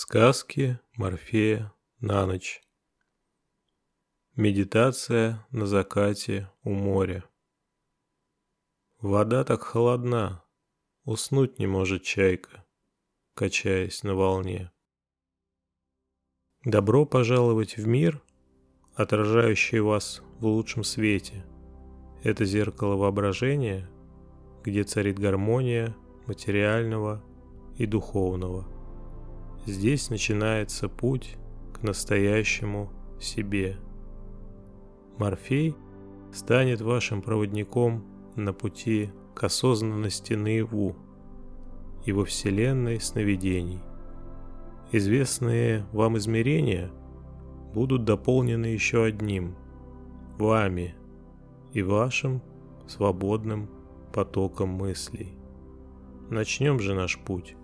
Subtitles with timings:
[0.00, 2.62] Сказки Морфея на ночь.
[4.36, 7.24] Медитация на закате у моря.
[9.00, 10.44] Вода так холодна,
[11.02, 12.64] уснуть не может чайка,
[13.34, 14.70] качаясь на волне.
[16.64, 18.22] Добро пожаловать в мир,
[18.94, 21.44] отражающий вас в лучшем свете.
[22.22, 23.90] Это зеркало воображения,
[24.62, 25.96] где царит гармония
[26.28, 27.20] материального
[27.76, 28.72] и духовного–
[29.68, 31.36] Здесь начинается путь
[31.74, 32.90] к настоящему
[33.20, 33.76] себе.
[35.18, 35.76] Морфей
[36.32, 38.02] станет вашим проводником
[38.34, 40.96] на пути к осознанности наяву
[42.06, 43.82] и во вселенной сновидений.
[44.90, 46.90] Известные вам измерения
[47.74, 49.54] будут дополнены еще одним–
[50.38, 50.94] вами
[51.74, 52.40] и вашим
[52.86, 53.68] свободным
[54.14, 55.34] потоком мыслей.
[56.30, 57.54] Начнем же наш путь.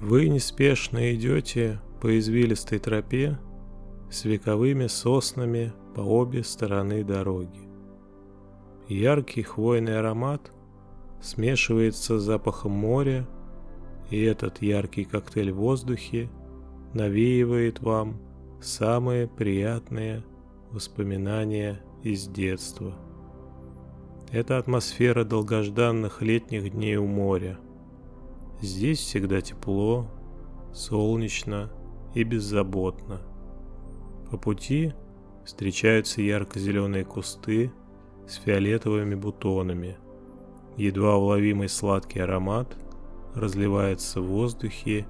[0.00, 3.36] Вы неспешно идете по извилистой тропе
[4.08, 7.68] с вековыми соснами по обе стороны дороги.
[8.86, 10.52] Яркий хвойный аромат
[11.20, 13.28] смешивается с запахом моря,
[14.08, 16.30] и этот яркий коктейль в воздухе
[16.94, 18.20] навеивает вам
[18.62, 20.22] самые приятные
[20.70, 22.94] воспоминания из детства.
[24.30, 27.58] Это атмосфера долгожданных летних дней у моря–
[28.60, 30.10] Здесь всегда тепло,
[30.72, 31.70] солнечно
[32.14, 33.20] и беззаботно.
[34.30, 34.94] По пути
[35.44, 37.72] встречаются ярко-зеленые кусты
[38.26, 39.96] с фиолетовыми бутонами.
[40.76, 42.76] Едва уловимый сладкий аромат
[43.34, 45.06] разливается в воздухе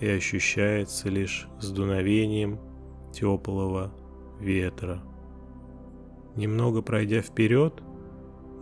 [0.00, 2.58] и ощущается лишь с дуновением
[3.12, 3.92] теплого
[4.40, 5.02] ветра.
[6.34, 7.82] Немного пройдя вперед,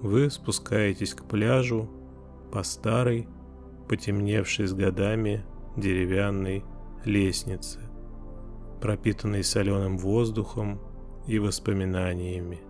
[0.02, 1.88] вы спускаетесь к пляжу
[2.52, 3.26] по старой
[3.88, 5.44] потемневшей с годами
[5.76, 6.64] деревянной
[7.04, 7.80] лестнице,
[8.80, 10.80] пропитанной соленым воздухом
[11.26, 12.60] и воспоминаниями.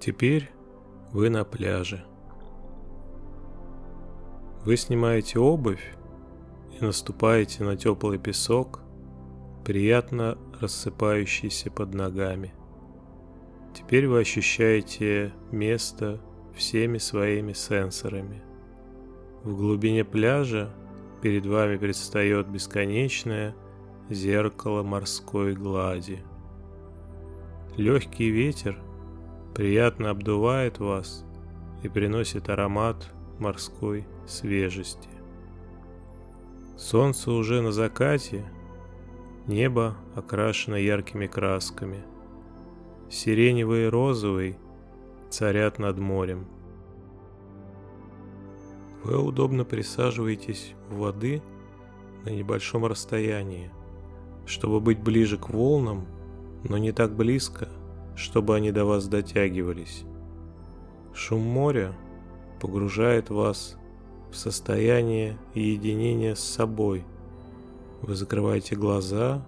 [0.00, 0.50] Теперь
[1.12, 2.04] вы на пляже.
[4.64, 5.94] Вы снимаете обувь
[6.78, 8.80] и наступаете на теплый песок,
[9.64, 12.54] приятно рассыпающийся под ногами.
[13.74, 16.20] Теперь вы ощущаете место,
[16.58, 18.42] всеми своими сенсорами.
[19.44, 20.70] В глубине пляжа
[21.22, 23.54] перед вами предстает бесконечное
[24.10, 26.18] зеркало морской глади.
[27.76, 28.76] Легкий ветер
[29.54, 31.24] приятно обдувает вас
[31.84, 33.08] и приносит аромат
[33.38, 35.08] морской свежести.
[36.76, 38.44] Солнце уже на закате,
[39.46, 42.02] небо окрашено яркими красками.
[43.08, 44.58] Сиреневый и розовый–
[45.30, 46.46] царят над морем.
[49.04, 51.42] Вы удобно присаживаетесь у воды
[52.24, 53.70] на небольшом расстоянии,
[54.46, 56.06] чтобы быть ближе к волнам,
[56.68, 57.68] но не так близко,
[58.16, 60.04] чтобы они до вас дотягивались.
[61.14, 61.96] Шум моря
[62.60, 63.76] погружает вас
[64.30, 67.04] в состояние единения с собой.
[68.02, 69.46] Вы закрываете глаза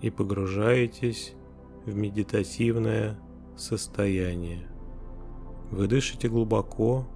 [0.00, 1.34] и погружаетесь
[1.84, 3.18] в медитативное
[3.56, 4.71] состояние.
[5.72, 7.06] Вы дышите глубоко.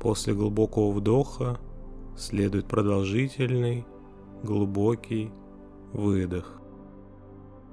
[0.00, 1.60] После глубокого вдоха
[2.16, 3.86] следует продолжительный,
[4.42, 5.30] глубокий
[5.92, 6.60] выдох.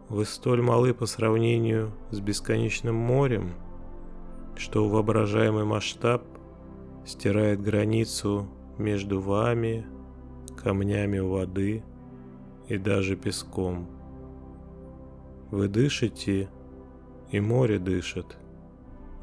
[0.08, 3.54] Вы столь малы по сравнению с бесконечным морем,
[4.56, 6.24] что воображаемый масштаб
[7.04, 8.48] стирает границу
[8.78, 9.88] между вами,
[10.56, 11.84] камнями воды
[12.68, 13.88] и даже песком.
[15.50, 16.48] Вы дышите,
[17.32, 18.38] и море дышит–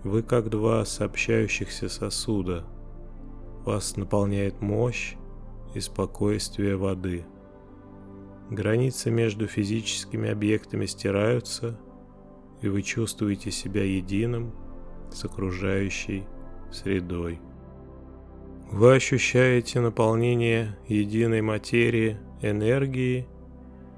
[0.04, 2.64] вы как два сообщающихся сосуда.
[3.64, 5.16] Вас наполняет мощь
[5.74, 7.24] и спокойствие воды.
[8.50, 11.78] Границы между физическими объектами стираются,
[12.62, 14.52] и вы чувствуете себя единым
[15.10, 16.24] с окружающей
[16.70, 17.40] средой.
[18.70, 23.26] Вы ощущаете наполнение единой материи, энергии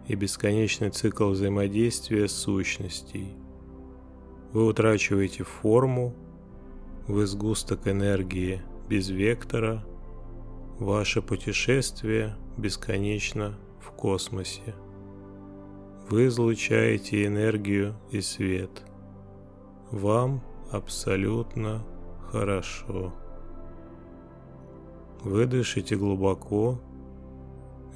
[0.07, 3.37] и бесконечный цикл взаимодействия сущностей–
[4.53, 6.15] вы утрачиваете форму,
[7.07, 9.85] вы сгусток энергии без вектора,
[10.79, 14.75] ваше путешествие бесконечно в космосе.
[16.09, 18.83] Вы излучаете энергию и свет.
[19.91, 21.85] Вам абсолютно
[22.31, 23.13] хорошо.
[25.23, 26.81] Вы дышите глубоко,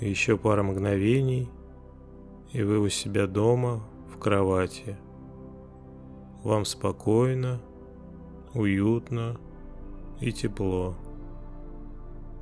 [0.01, 1.49] еще пара мгновений,
[2.53, 3.83] и вы у себя дома
[4.13, 4.99] в кровати–
[6.43, 7.61] вам спокойно,
[8.55, 9.39] уютно
[10.21, 10.97] и тепло.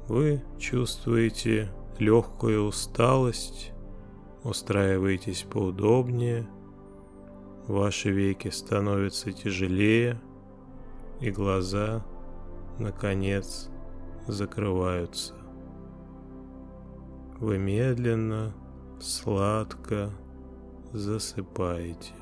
[0.08, 3.72] Вы чувствуете легкую усталость,
[4.42, 6.48] устраиваетесь поудобнее,
[7.66, 10.20] ваши веки становятся тяжелее,
[11.20, 12.04] и глаза,
[12.78, 13.68] наконец,
[14.26, 15.34] закрываются.
[17.38, 18.54] Вы медленно,
[19.00, 20.10] сладко
[20.92, 22.19] засыпаете.